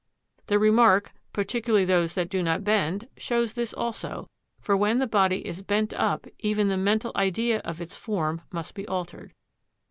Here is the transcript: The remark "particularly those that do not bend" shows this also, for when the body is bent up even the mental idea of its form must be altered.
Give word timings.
The 0.47 0.57
remark 0.57 1.13
"particularly 1.31 1.85
those 1.85 2.15
that 2.15 2.27
do 2.27 2.41
not 2.41 2.63
bend" 2.63 3.07
shows 3.17 3.53
this 3.53 3.71
also, 3.71 4.31
for 4.59 4.75
when 4.75 4.97
the 4.97 5.05
body 5.05 5.45
is 5.45 5.61
bent 5.61 5.93
up 5.93 6.25
even 6.39 6.69
the 6.69 6.75
mental 6.75 7.11
idea 7.15 7.59
of 7.59 7.79
its 7.79 7.95
form 7.95 8.41
must 8.51 8.73
be 8.73 8.87
altered. 8.87 9.35